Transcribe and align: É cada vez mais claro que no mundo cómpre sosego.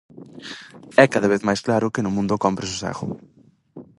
É 1.03 1.05
cada 1.13 1.29
vez 1.33 1.41
mais 1.47 1.59
claro 1.65 1.91
que 1.93 2.03
no 2.05 2.13
mundo 2.15 2.41
cómpre 2.43 2.65
sosego. 2.71 3.05